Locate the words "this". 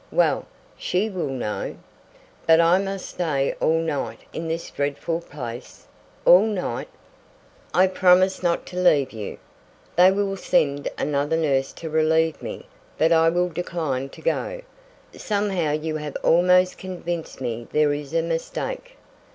4.47-4.71